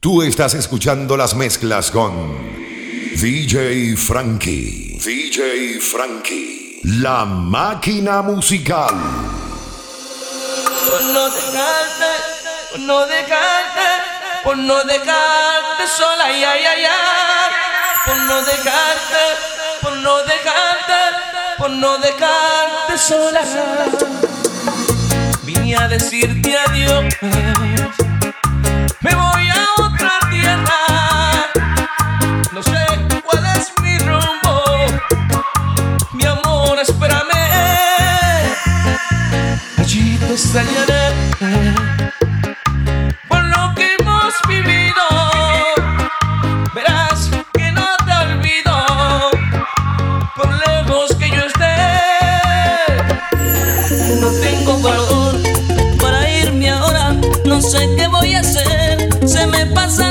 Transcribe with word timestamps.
Tú 0.00 0.22
estás 0.22 0.54
escuchando 0.54 1.16
las 1.16 1.34
mezclas 1.34 1.90
con 1.90 2.36
DJ 3.20 3.96
Frankie. 3.96 4.96
DJ 5.04 5.80
Frankie. 5.80 6.78
La 6.84 7.24
máquina 7.24 8.22
musical. 8.22 8.94
Por 10.88 11.02
no 11.02 11.28
dejarte, 11.30 12.12
por 12.70 12.78
no 12.78 13.06
dejarte, 13.08 13.88
por 14.44 14.56
no 14.56 14.84
dejarte 14.84 15.88
sola, 15.96 16.26
ay, 16.26 16.44
ay, 16.44 16.64
ay. 16.64 16.86
Por 18.06 18.18
no 18.18 18.40
dejarte, 18.42 19.24
por 19.82 19.96
no 19.96 20.18
dejarte, 20.18 20.94
por 21.58 21.70
no 21.70 21.98
dejarte 21.98 22.98
sola. 22.98 23.40
Vine 25.42 25.74
a 25.74 25.88
decirte 25.88 26.56
adiós. 26.56 27.67
Extrañaré. 40.48 41.12
Por 43.28 43.44
lo 43.44 43.74
que 43.74 43.96
hemos 44.00 44.34
vivido. 44.48 45.04
Verás 46.74 47.28
que 47.52 47.70
no 47.72 47.86
te 48.06 48.12
olvido. 48.24 49.30
Por 50.34 50.48
lejos 50.66 51.14
que 51.16 51.28
yo 51.28 51.42
esté. 51.44 51.76
No 54.22 54.30
tengo 54.40 54.80
valor 54.80 55.36
para 56.00 56.30
irme 56.30 56.70
ahora. 56.70 57.14
No 57.44 57.60
sé 57.60 57.86
qué 57.98 58.08
voy 58.08 58.34
a 58.34 58.40
hacer. 58.40 59.10
Se 59.28 59.46
me 59.46 59.66
pasan 59.66 60.07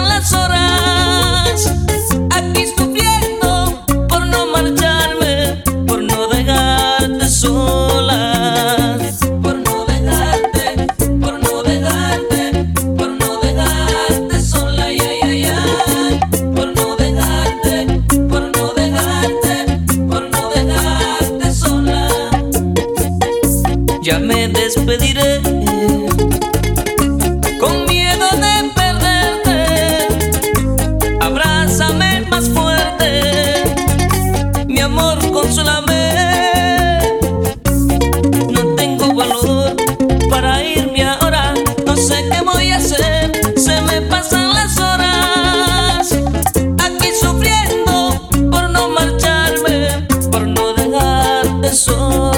dejarte 51.68 52.37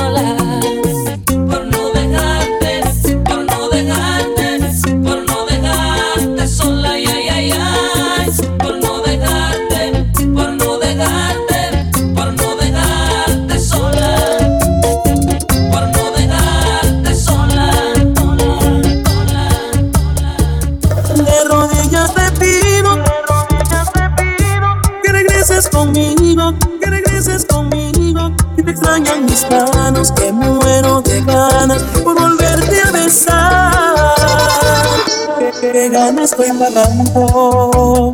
estoy 36.42 36.58
pagando 36.58 38.14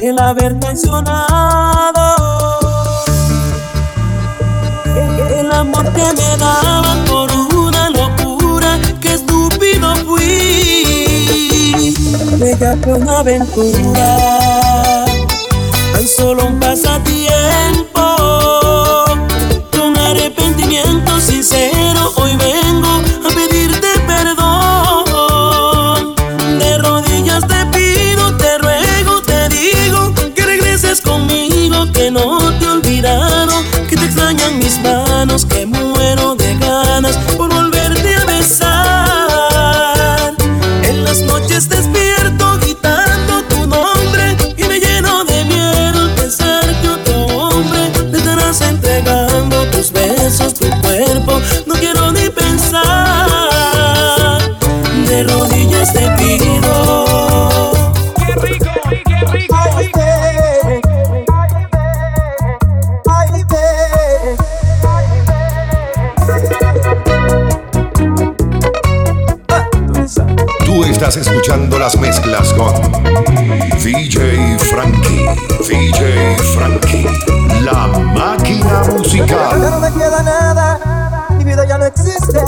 el 0.00 0.18
haber 0.18 0.58
traicionado. 0.60 2.16
El 5.38 5.52
amor 5.52 5.84
que 5.92 6.04
me 6.16 6.36
daban 6.38 7.04
por 7.04 7.30
una 7.54 7.90
locura, 7.90 8.78
que 9.00 9.14
estúpido 9.14 9.94
fui. 10.06 11.94
Bella 12.38 12.76
fue 12.82 12.94
una 12.94 13.18
aventura, 13.18 15.04
tan 15.92 16.06
solo 16.06 16.46
un 16.46 16.58
pasatiempo. 16.58 17.37
Escuchando 71.28 71.78
las 71.78 71.96
mezclas 71.98 72.54
con 72.54 72.72
DJ 73.82 74.58
Frankie. 74.58 75.26
DJ 75.68 76.36
Frankie. 76.54 77.06
La 77.62 77.86
máquina 77.86 78.82
Ya 78.84 78.92
musical. 78.92 79.60
no 79.60 79.80
me 79.80 79.92
queda 79.92 80.22
nada, 80.22 81.26
mi 81.36 81.44
vida 81.44 81.66
ya 81.66 81.76
no 81.78 81.84
existe. 81.84 82.40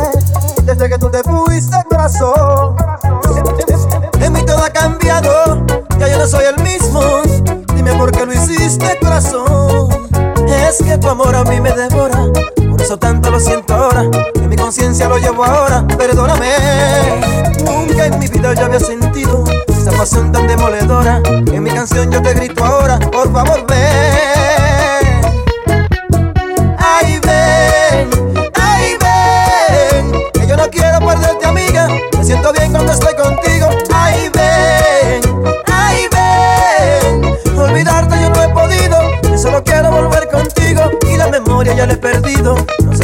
Desde 0.65 0.89
que 0.89 0.99
tú 0.99 1.11
te 1.11 1.23
fuiste, 1.23 1.77
corazón. 1.89 2.77
En 4.21 4.33
mí 4.33 4.43
todo 4.47 4.65
ha 4.65 4.71
cambiado, 4.71 5.65
ya 5.99 6.09
yo 6.09 6.19
no 6.19 6.27
soy 6.27 6.45
el 6.47 6.63
mismo. 6.63 7.03
Dime 7.75 7.93
por 7.95 8.11
qué 8.13 8.25
lo 8.25 8.33
hiciste, 8.33 8.99
corazón. 9.01 9.89
Es 10.49 10.79
que 10.83 10.97
tu 10.99 11.09
amor 11.09 11.35
a 11.35 11.45
mí 11.45 11.61
me 11.61 11.73
devora, 11.73 12.27
tanto 12.99 13.31
lo 13.31 13.39
siento 13.39 13.75
ahora. 13.75 14.05
En 14.35 14.49
mi 14.49 14.57
conciencia 14.57 15.09
lo 15.09 15.19
llevo 15.19 15.45
ahora, 15.45 15.87
perdóname. 15.97 16.49
Nunca 17.65 18.07
en 18.07 18.19
mi 18.19 18.27
vida 18.27 18.53
yo 18.55 18.65
había 18.65 18.81
sentido 18.81 19.45
esa 19.69 19.93
pasión 19.93 20.33
tan 20.33 20.47
demoledora. 20.47 21.23
En 21.53 21.63
mi 21.63 21.71
canción 21.71 22.11
yo 22.11 22.21
te 22.21 22.35
grito 22.35 22.65
ahora, 22.65 22.99
por 22.99 23.33
favor 23.33 23.65
ven. 23.69 25.21
Ay, 26.79 27.21
ven, 27.25 28.11
ay, 28.55 28.97
ven. 29.01 30.23
Que 30.33 30.47
yo 30.47 30.57
no 30.57 30.69
quiero 30.69 30.99
perderte, 30.99 31.47
amiga. 31.47 31.89
Me 32.17 32.25
siento 32.25 32.53
bien 32.53 32.73
cuando 32.73 32.93
estoy 32.93 33.15
contigo. 33.15 33.69
Ay, 33.93 34.31
ven, 34.35 35.21
ay, 35.73 36.09
ven. 36.13 37.59
Olvidarte 37.59 38.21
yo 38.21 38.31
no 38.31 38.43
he 38.43 38.49
podido. 38.49 38.99
Yo 39.23 39.39
solo 39.39 39.63
quiero 39.63 39.91
volver 39.91 40.29
contigo. 40.29 40.91
Y 41.09 41.17
la 41.17 41.29
memoria 41.29 41.75
ya 41.75 41.87
la 41.87 41.93
he 41.93 41.97
perdido. 41.97 42.57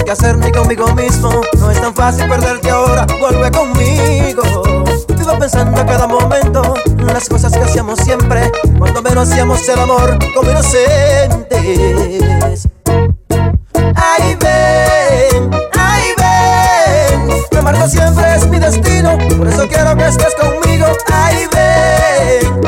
Qué 0.07 0.13
hacer 0.13 0.39
ni 0.39 0.53
conmigo 0.53 0.87
mismo. 0.95 1.31
No 1.59 1.69
es 1.69 1.81
tan 1.81 1.93
fácil 1.93 2.29
perderte 2.29 2.71
ahora. 2.71 3.05
Vuelve 3.19 3.51
conmigo. 3.51 4.41
Vivo 5.09 5.37
pensando 5.37 5.81
a 5.81 5.85
cada 5.85 6.07
momento 6.07 6.75
en 6.87 7.07
las 7.09 7.29
cosas 7.29 7.53
que 7.53 7.59
hacíamos 7.59 7.99
siempre. 7.99 8.53
Cuando 8.79 9.03
menos 9.03 9.29
hacíamos 9.29 9.69
el 9.69 9.81
amor 9.81 10.17
como 10.33 10.49
inocentes. 10.49 11.49
Ay, 13.97 14.37
ven, 14.39 15.51
ay, 15.77 16.05
ven. 16.19 17.29
Me 17.51 17.63
marco 17.63 17.89
siempre 17.89 18.37
es 18.37 18.47
mi 18.47 18.61
destino. 18.61 19.19
Por 19.37 19.49
eso 19.49 19.67
quiero 19.67 19.97
que 19.97 20.07
estés 20.07 20.37
conmigo. 20.37 20.87
Ay, 21.13 21.49
ven, 21.53 22.61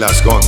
mezclas 0.00 0.22
con 0.22 0.40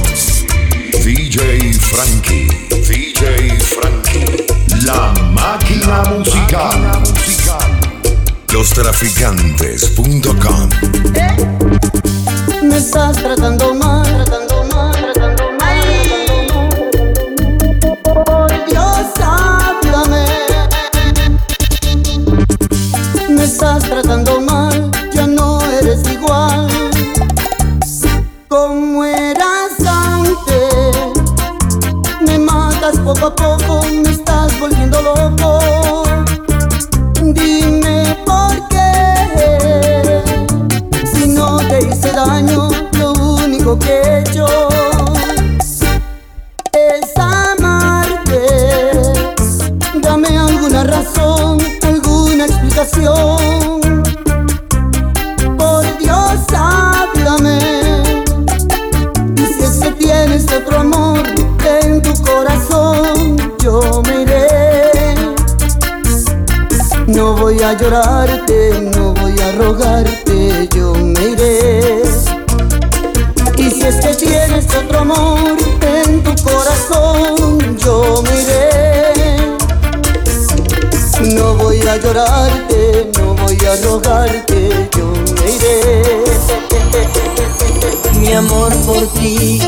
DJ 1.04 1.74
Frankie. 1.78 2.46
DJ 2.88 3.58
Frankie. 3.60 4.46
La 4.84 5.12
máquina 5.32 6.02
musical. 6.04 7.02
Lostraficantes.com. 8.50 9.91
No 67.06 67.36
voy 67.36 67.60
a 67.62 67.72
llorarte, 67.74 68.90
no 68.94 69.12
voy 69.14 69.34
a 69.40 69.52
rogarte, 69.52 70.68
yo 70.74 70.94
me 70.94 71.30
iré. 71.30 72.02
Y 73.56 73.70
si 73.70 73.82
es 73.82 73.96
que 73.96 74.14
tienes 74.14 74.66
otro 74.74 75.00
amor 75.00 75.56
en 75.80 76.22
tu 76.22 76.34
corazón, 76.42 77.76
yo 77.78 78.22
me 78.22 78.42
iré. 78.42 79.12
No 81.34 81.54
voy 81.54 81.80
a 81.82 81.96
llorarte, 81.96 83.10
no 83.18 83.34
voy 83.34 83.58
a 83.66 83.76
rogarte, 83.84 84.88
yo 84.96 85.12
me 85.34 85.50
iré. 85.50 86.02
Mi 88.20 88.32
amor 88.32 88.72
por 88.86 89.06
ti 89.14 89.60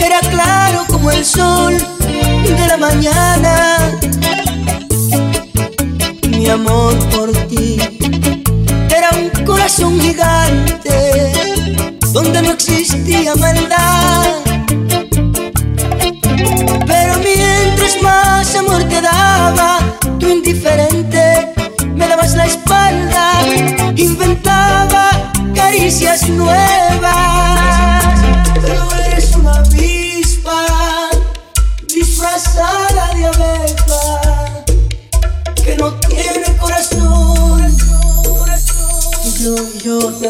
era 0.00 0.20
claro 0.20 0.84
como 0.88 1.10
el 1.10 1.24
sol 1.24 1.76
de 1.76 2.66
la 2.66 2.76
mañana. 2.76 3.81
Amor 6.52 6.94
por 7.08 7.32
ti 7.48 7.78
era 8.94 9.08
un 9.16 9.44
corazón 9.46 9.98
gigante 9.98 11.32
donde 12.12 12.42
no 12.42 12.50
existía 12.52 13.34
maldad. 13.36 14.26
Pero 16.86 17.14
mientras 17.24 18.02
más 18.02 18.54
amor 18.54 18.84
te 18.84 19.00
daba, 19.00 19.78
tú 20.18 20.28
indiferente 20.28 21.54
me 21.94 22.06
dabas 22.06 22.34
la 22.34 22.44
espalda, 22.44 23.32
inventaba 23.96 25.32
caricias 25.54 26.28
nuevas. 26.28 27.61
Yo, 39.82 39.98
yo 39.98 40.12
te 40.12 40.28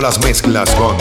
las 0.00 0.18
mezclas 0.24 0.74
con 0.76 0.99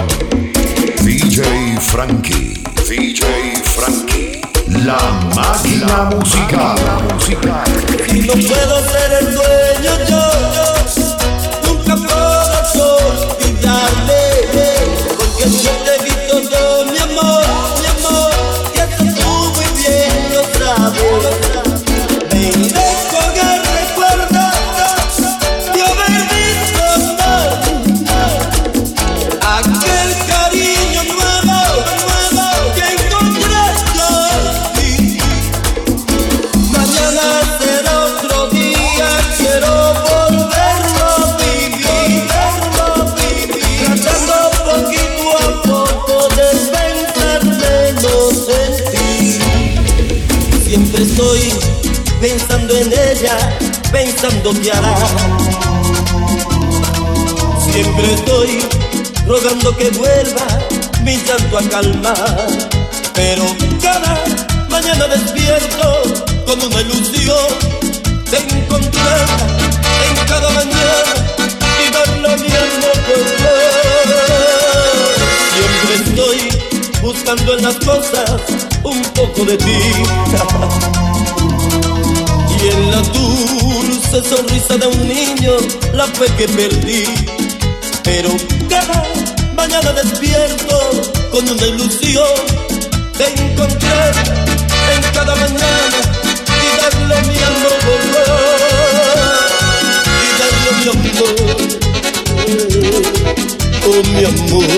Siempre 57.72 58.14
estoy 58.16 58.60
rogando 59.28 59.78
que 59.78 59.92
vuelva 59.92 60.48
mi 61.04 61.18
llanto 61.18 61.60
a 61.60 61.62
calmar. 61.70 62.48
Pero 63.14 63.46
cada 63.80 64.24
mañana 64.68 65.06
despierto 65.06 66.02
con 66.48 66.64
una 66.64 66.82
ilusión 66.82 67.48
de 68.32 68.38
encontrarla 68.38 69.38
en 70.10 70.16
cada 70.28 70.50
mañana 70.50 71.14
y 71.86 71.92
dar 71.94 72.10
lo 72.18 72.32
mismo 72.38 72.88
por 73.06 73.24
vos. 73.44 73.70
buscando 77.04 77.54
en 77.56 77.64
las 77.66 77.76
cosas 77.76 78.42
un 78.84 79.00
poco 79.14 79.46
de 79.46 79.58
ti. 79.58 79.80
y 82.62 82.68
en 82.68 82.92
la 82.92 83.02
dulce 84.12 84.30
sonrisa 84.30 84.78
de 84.78 84.88
un 84.88 85.08
niño 85.08 85.54
la 85.94 86.08
fe 86.08 86.26
que 86.38 86.48
perdí. 86.48 87.04
Pero 88.04 88.30
cada 88.70 89.04
mañana 89.56 89.92
despierto 89.94 90.78
con 91.32 91.48
una 91.48 91.66
ilusión 91.66 92.26
de 93.18 93.26
encontrar 93.26 94.14
en 94.96 95.02
cada 95.14 95.36
mañana 95.36 96.00
y 96.58 96.70
darle 96.82 97.22
mi 97.28 97.38
amor. 97.52 97.82
Y 100.26 100.30
darle 100.40 100.72
mi 100.80 100.88
amor. 100.96 101.36
Oh, 103.86 104.02
mi 104.14 104.24
amor. 104.26 104.70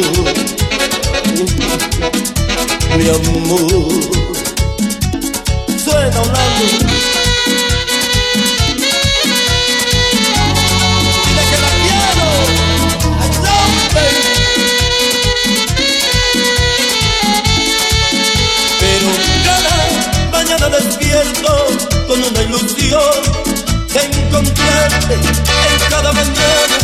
Mi 2.97 3.07
amor. 3.09 3.91
Suena 5.83 6.19
Orlando. 6.21 7.20
Encontrarte 24.41 25.13
en 25.13 25.79
cada 25.89 26.11
mañana 26.13 26.75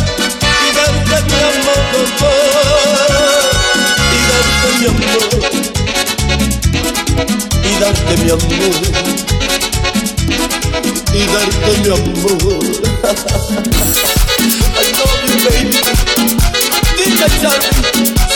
y 0.62 0.72
darte 0.74 1.16
mi 1.28 1.38
amor, 1.42 2.06
y 4.12 4.20
darte 4.30 4.68
mi 4.78 4.86
amor, 4.86 5.22
y 7.64 7.72
darte 7.80 8.12
mi 8.16 8.28
amor, 8.30 8.76
y 11.12 11.22
darte 11.26 11.72
mi 11.82 11.88
amor. 11.88 12.58
I 14.70 14.92
love 14.92 15.20
you, 15.26 15.36
baby. 15.44 15.76
Charlie, 17.18 17.38
Charlie, 17.40 18.27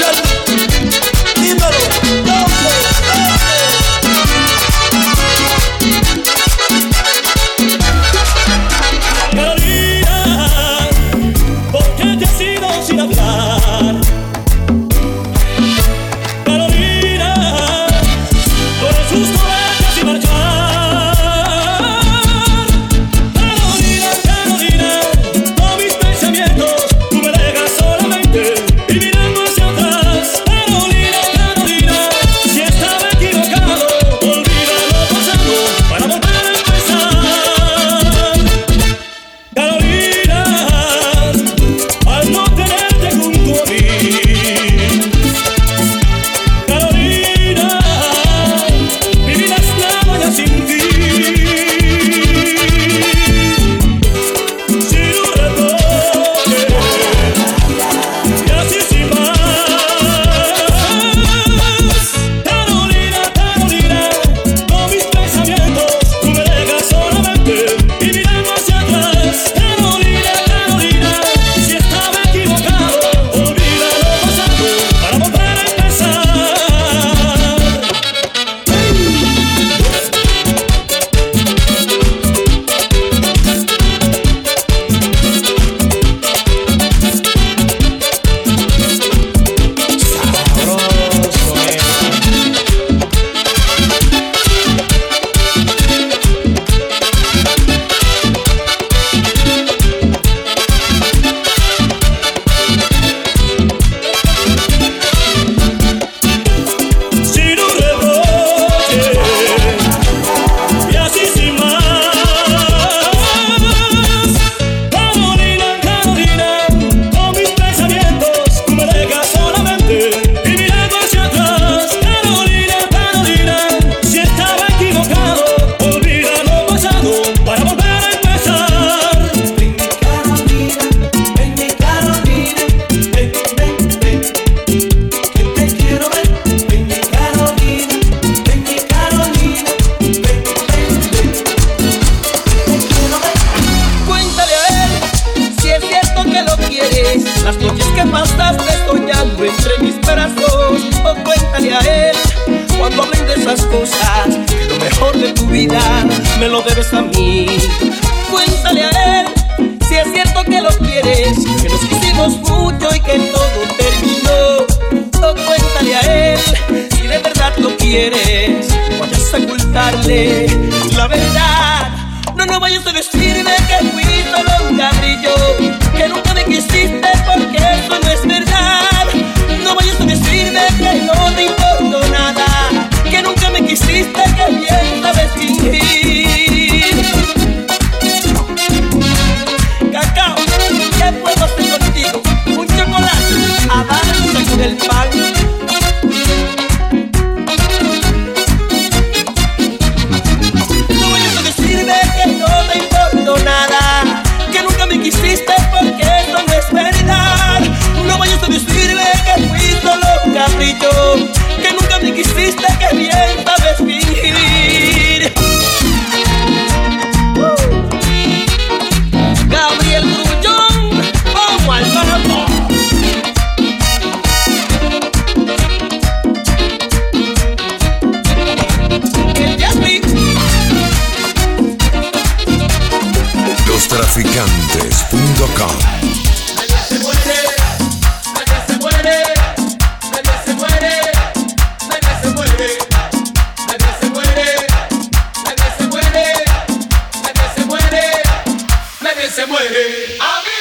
se 249.32 249.46
muere. 249.46 250.51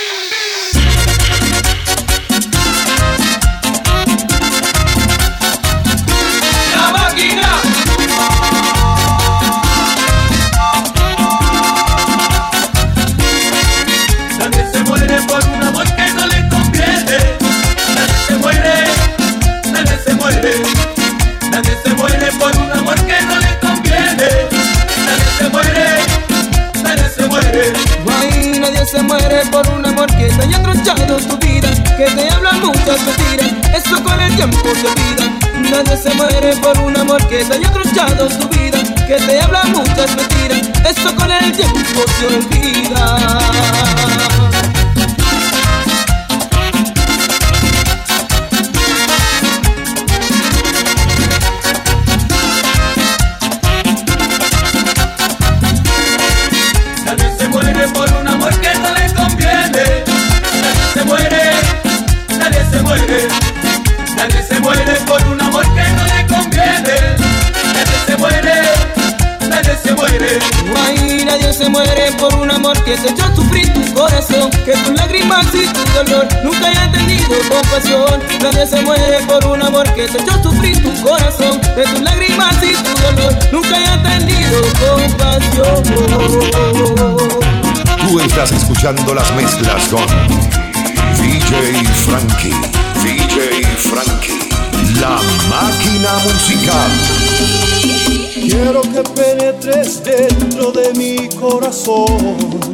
te 30.36 30.44
hayan 30.44 30.64
tronchado 30.64 31.18
tu 31.18 31.38
vida, 31.38 31.70
que 31.98 32.06
te 32.06 32.30
hablan 32.30 32.62
muchas 32.62 33.00
mentiras, 33.06 33.52
eso 33.76 34.04
con 34.04 34.20
el 34.20 34.36
tiempo 34.36 34.70
se 34.76 34.88
olvida. 34.88 35.26
Nadie 35.70 35.98
se 35.98 36.14
muere 36.16 36.56
por 36.58 36.78
un 36.80 36.98
amor 36.98 37.26
que 37.28 37.44
te 37.44 37.54
haya 37.54 37.72
tronchado 37.72 38.28
tu 38.28 38.48
vida, 38.50 38.80
que 39.08 39.16
te 39.16 39.42
hablan 39.42 39.72
muchas 39.72 40.16
mentiras, 40.16 40.70
eso 40.86 41.16
con 41.16 41.32
el 41.32 41.52
tiempo 41.52 42.02
se 42.20 42.28
olvida. 42.28 44.11
Haya 76.72 76.86
entendido 76.86 77.36
compasión 77.50 78.22
Nadie 78.42 78.68
se 78.68 78.82
muere 78.82 79.20
por 79.28 79.46
un 79.46 79.62
amor 79.62 79.92
que 79.94 80.08
te 80.08 80.18
echó 80.18 80.32
a 80.32 80.44
sufrir 80.44 80.82
tu 80.82 81.02
corazón. 81.04 81.60
Que 81.76 81.84
tus 81.84 82.02
lágrimas 82.02 82.56
y 82.64 82.74
tu 82.74 83.02
dolor 83.02 83.38
nunca 83.52 83.78
haya 83.78 83.94
entendido 83.94 84.62
compasión 84.90 85.84
Tú 88.08 88.20
estás 88.20 88.52
escuchando 88.52 89.14
las 89.14 89.32
mezclas 89.36 89.88
con 89.90 90.06
DJ 91.22 91.86
Frankie. 92.06 92.56
DJ 93.04 93.64
Frankie. 93.78 94.50
La 95.00 95.20
máquina 95.50 96.12
musical. 96.24 96.92
Quiero 98.34 98.82
que 98.82 99.04
penetres 99.04 100.04
dentro 100.04 100.72
de 100.72 100.94
mi 100.96 101.30
corazón 101.40 102.71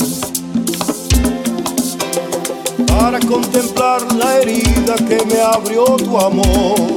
para 2.99 3.19
contemplar 3.19 4.01
la 4.13 4.39
herida 4.39 4.95
que 5.07 5.23
me 5.25 5.39
abrió 5.39 5.85
tu 5.97 6.17
amor. 6.17 6.96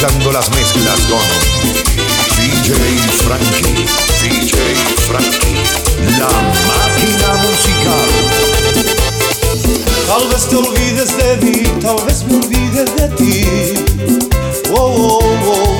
Escuchando 0.00 0.32
las 0.32 0.48
mezclas 0.52 0.98
con 1.00 1.20
DJ 2.40 2.74
Frankie, 3.22 3.84
DJ 4.22 4.74
Frankie, 5.06 6.18
la 6.18 6.28
máquina 6.68 7.34
musical. 7.44 8.08
Tal 10.06 10.28
vez 10.28 10.48
te 10.48 10.56
olvides 10.56 11.16
de 11.18 11.36
mí, 11.44 11.62
tal 11.82 12.02
vez 12.06 12.24
me 12.24 12.36
olvide 12.36 12.84
de 12.84 13.08
ti. 13.16 13.44
Oh, 14.72 15.20
oh, 15.20 15.24
oh, 15.46 15.76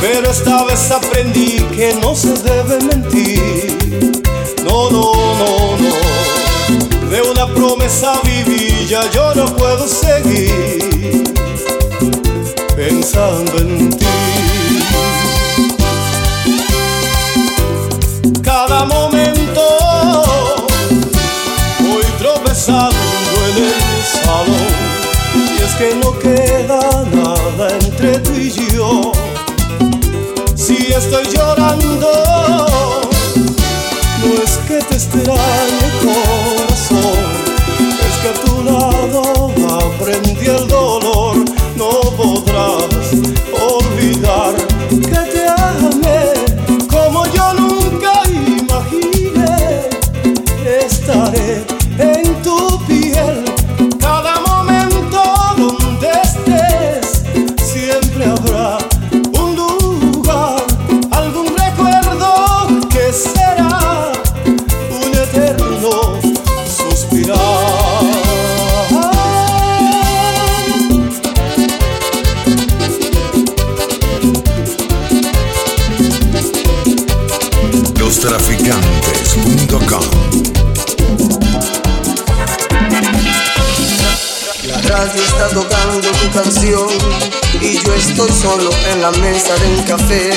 Pero 0.00 0.28
esta 0.28 0.64
vez 0.64 0.90
aprendí 0.90 1.60
que 1.76 1.94
no 1.94 2.16
se 2.16 2.32
debe 2.32 2.80
mentir. 2.80 4.22
No, 4.64 4.90
no, 4.90 5.12
no, 5.38 5.76
no. 5.78 7.10
De 7.10 7.22
una 7.22 7.46
promesa 7.54 8.20
vivilla 8.24 9.08
yo 9.12 9.34
no 9.36 9.44
puedo 9.54 9.86
seguir 9.86 11.31
pensando 12.88 13.58
en 13.58 13.90
ti. 13.90 14.06
Cada 18.42 18.84
momento 18.84 19.62
voy 21.80 22.06
tropezando 22.18 23.34
en 23.48 23.56
el 23.70 24.02
salón 24.24 24.72
y 25.52 25.62
es 25.62 25.72
que 25.78 25.94
no 26.02 26.18
queda 26.18 26.80
nada 27.14 27.64
entre 27.80 28.18
tú 28.18 28.32
y 28.32 28.50
yo. 28.50 29.12
Si 30.56 30.92
estoy 30.92 31.24
llorando, 31.34 32.66
no 34.22 34.42
es 34.42 34.52
que 34.66 34.78
te 34.88 34.94
extrañe 34.96 36.61
lugar 44.22 44.61
estoy 88.12 88.32
solo 88.32 88.70
en 88.92 89.00
la 89.00 89.10
mesa 89.12 89.54
de 89.56 89.66
un 89.68 89.82
café. 89.84 90.30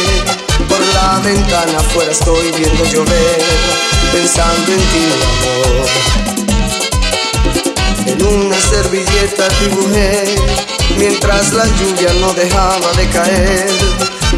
Por 0.70 0.80
la 0.94 1.20
ventana 1.20 1.78
afuera 1.78 2.12
estoy 2.12 2.52
viendo 2.52 2.86
llover, 2.86 3.44
pensando 4.14 4.72
en 4.72 4.80
ti, 4.92 5.06
amor. 5.28 5.88
En 8.06 8.24
una 8.24 8.56
servilleta 8.56 9.48
dibujé, 9.62 10.36
mientras 10.98 11.54
la 11.54 11.66
lluvia 11.66 12.14
no 12.22 12.34
dejaba 12.34 12.92
de 12.94 13.10
caer 13.10 13.68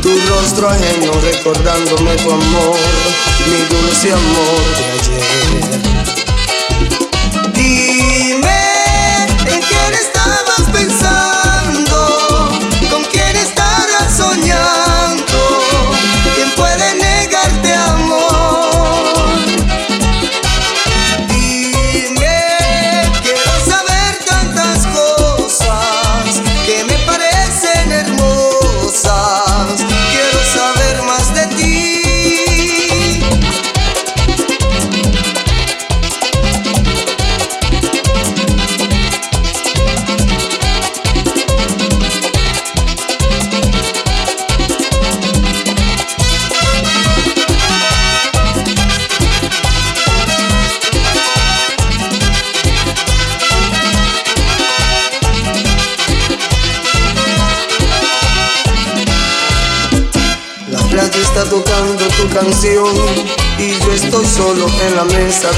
tu 0.01 0.09
rostro 0.29 0.69
ajeno 0.69 1.11
recordándome 1.21 2.15
tu 2.15 2.31
amor, 2.31 2.77
mi 3.45 3.59
dulce 3.69 4.13
amor 4.13 4.96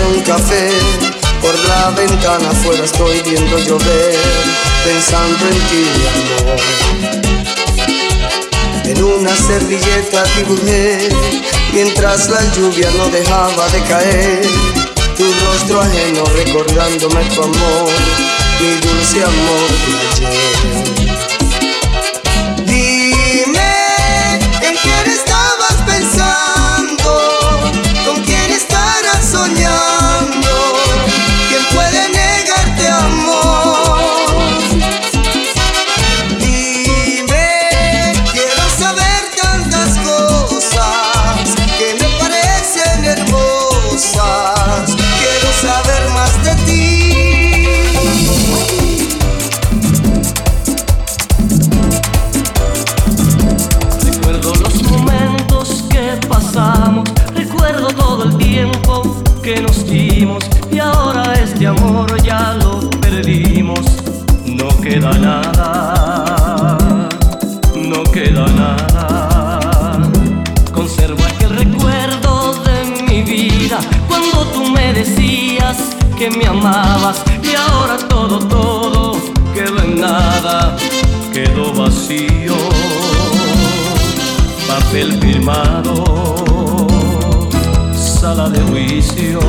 un 0.09 0.21
café. 0.21 0.69
Por 1.41 1.55
la 1.67 1.91
ventana 1.91 2.49
afuera 2.49 2.83
estoy 2.83 3.21
viendo 3.21 3.57
llover, 3.59 4.15
pensando 4.83 5.45
en 5.47 5.59
ti, 5.69 5.85
amor. 6.15 6.59
En 8.85 9.03
una 9.03 9.35
servilleta 9.35 10.23
dibujé, 10.35 11.09
mientras 11.73 12.29
la 12.29 12.41
lluvia 12.53 12.89
no 12.97 13.07
dejaba 13.09 13.69
de 13.69 13.81
caer, 13.83 14.41
tu 15.17 15.23
rostro 15.45 15.81
ajeno 15.81 16.25
recordándome 16.25 17.23
tu 17.35 17.43
amor, 17.43 17.91
mi 18.59 18.71
dulce 18.81 19.23
amor 19.23 19.69
de 19.85 20.25
ayer. 20.25 20.98
Que 76.19 76.29
me 76.31 76.45
amabas 76.45 77.23
y 77.41 77.55
ahora 77.55 77.97
todo, 78.09 78.39
todo 78.39 79.15
quedó 79.53 79.81
en 79.81 80.01
nada, 80.01 80.75
quedó 81.31 81.73
vacío, 81.73 82.55
papel 84.67 85.17
firmado, 85.21 86.87
sala 87.93 88.49
de 88.49 88.59
juicio. 88.63 89.39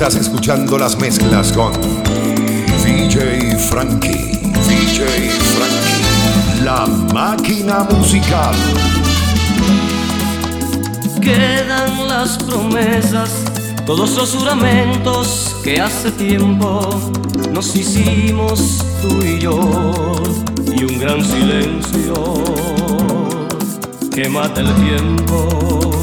Estás 0.00 0.14
escuchando 0.14 0.78
las 0.78 0.96
mezclas 0.96 1.52
con 1.52 1.72
DJ 2.84 3.58
Frankie, 3.68 4.38
DJ 4.68 5.28
Frankie, 5.28 6.62
la 6.62 6.86
máquina 7.12 7.82
musical. 7.90 8.54
Quedan 11.20 12.06
las 12.06 12.38
promesas, 12.38 13.28
todos 13.86 14.16
los 14.16 14.36
juramentos 14.36 15.56
que 15.64 15.80
hace 15.80 16.12
tiempo 16.12 17.10
nos 17.52 17.74
hicimos 17.74 18.84
tú 19.02 19.20
y 19.24 19.40
yo, 19.40 20.14
y 20.76 20.84
un 20.84 21.00
gran 21.00 21.24
silencio 21.24 22.44
que 24.14 24.28
mata 24.28 24.60
el 24.60 24.72
tiempo. 24.76 25.97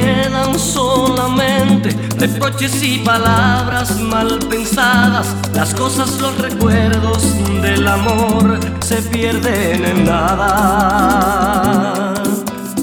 Quedan 0.00 0.56
solamente 0.56 1.90
reproches 2.18 2.82
y 2.84 2.98
palabras 2.98 3.98
mal 3.98 4.38
pensadas, 4.48 5.34
las 5.52 5.74
cosas, 5.74 6.20
los 6.20 6.38
recuerdos 6.38 7.34
del 7.60 7.88
amor 7.88 8.60
se 8.78 9.02
pierden 9.02 9.84
en 9.84 10.04
nada 10.04 11.34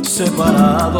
separados. 0.03 0.99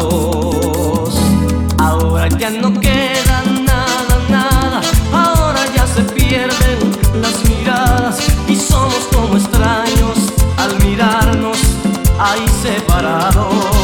Ahora 1.76 2.28
ya 2.28 2.48
no 2.48 2.72
queda 2.80 3.42
nada, 3.66 4.18
nada. 4.30 4.80
Ahora 5.12 5.60
ya 5.74 5.86
se 5.86 6.00
pierden 6.14 6.78
las 7.20 7.44
miradas 7.44 8.20
y 8.48 8.56
somos 8.56 9.06
como 9.14 9.36
extraños 9.36 10.32
al 10.56 10.82
mirarnos 10.82 11.58
ahí 12.18 12.46
separados. 12.62 13.75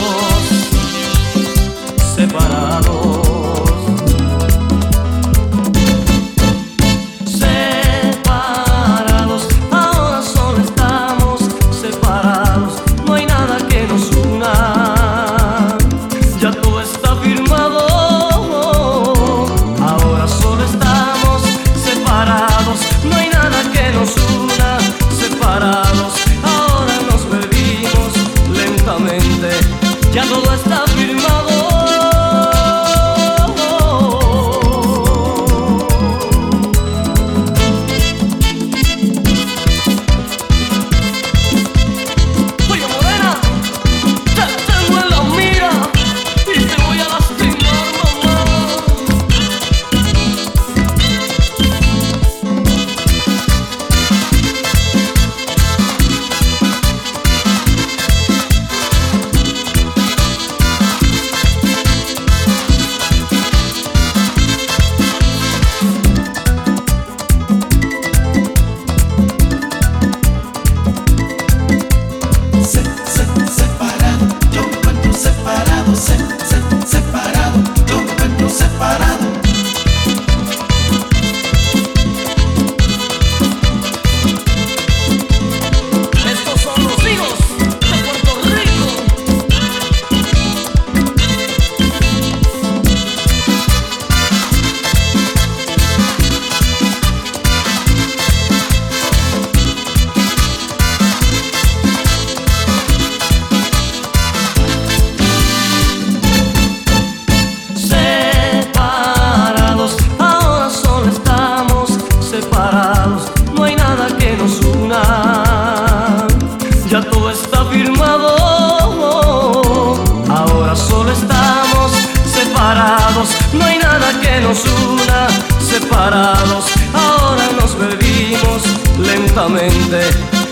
Ahora 126.93 127.53
nos 127.61 127.79
bebimos 127.79 128.63
lentamente, 128.99 130.01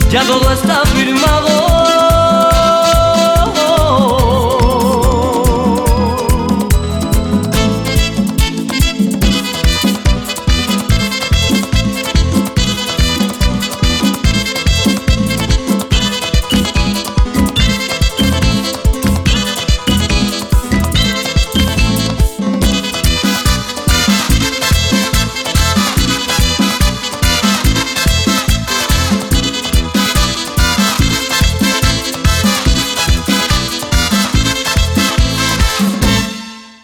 ya 0.08 0.22
todo 0.22 0.52
está 0.52 0.82
firmado. 0.86 1.99